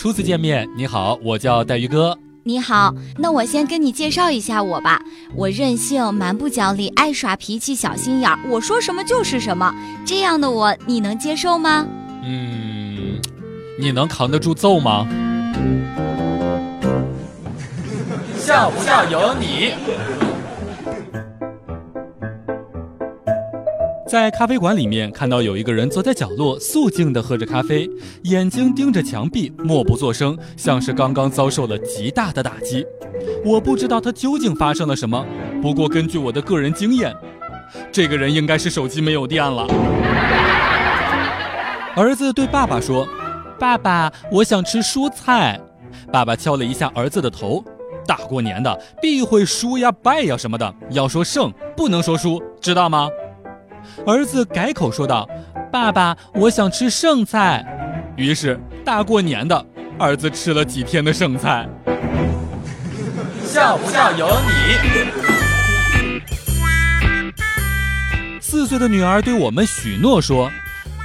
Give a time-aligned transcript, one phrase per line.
[0.00, 2.16] 初次见面，你好，我叫带鱼哥。
[2.42, 4.98] 你好，那我先跟你介绍一下我吧。
[5.36, 9.70] 我任性、蛮不讲理、爱耍脾气、小心眼儿，我说什么就是什么。
[10.06, 11.86] 这样的我，你能接受吗？
[12.24, 13.20] 嗯，
[13.78, 15.06] 你能扛得住揍吗？
[18.40, 19.74] 笑不笑由你。
[24.10, 27.88] 在咖啡馆里面，看到有一个人坐在角落，肃静地喝着咖啡，
[28.24, 32.84] 眼睛盯着墙壁，默不作声，像是刚刚遭受了极大的打击。
[33.44, 35.24] 我不知道他究竟发生了什么，
[35.62, 37.14] 不过根据我的个人经验，
[37.92, 39.68] 这个人应该是手机没有电了。
[41.94, 43.06] 儿子对爸爸说
[43.60, 45.60] ：“爸爸，我想吃蔬菜。”
[46.12, 47.64] 爸爸敲了一下儿子的头
[48.08, 53.08] ：“大过年的，必会输呀、败呀什么的，要说胜，不能说输，知道吗？”
[54.06, 55.28] 儿子改口说道
[55.70, 57.64] ：“爸爸，我想吃剩菜。”
[58.16, 59.66] 于是大过年的，
[59.98, 61.68] 儿子吃了几天的剩菜。
[63.44, 65.10] 笑不笑由你。
[68.40, 70.50] 四岁的女儿对我们许诺说：“